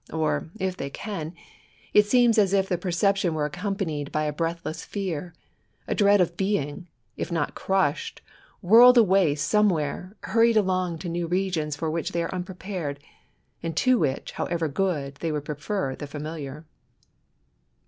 Or, 0.11 0.49
if 0.59 0.77
they 0.77 0.89
can, 0.89 1.35
it 1.93 2.07
seems 2.07 2.39
as 2.39 2.53
if 2.53 2.67
the 2.67 2.75
perception 2.79 3.35
were 3.35 3.45
accompanied 3.45 4.11
by 4.11 4.23
a 4.23 4.33
breathless 4.33 4.83
fear,— 4.83 5.35
a 5.87 5.93
dread 5.93 6.19
of 6.19 6.35
being, 6.35 6.87
if 7.17 7.31
not 7.31 7.53
crushed, 7.53 8.23
whirled 8.63 8.97
away 8.97 9.35
somewhere, 9.35 10.15
hurried 10.23 10.57
along 10.57 10.97
to 11.05 11.07
new 11.09 11.27
regions 11.27 11.75
for 11.75 11.91
which 11.91 12.13
they 12.13 12.23
are 12.23 12.33
unprepared, 12.33 12.99
and 13.61 13.77
to 13.77 13.99
which, 13.99 14.31
however 14.31 14.67
good, 14.67 15.17
they 15.17 15.31
would 15.31 15.45
prefer 15.45 15.95
the 15.95 16.07
familiar. 16.07 16.65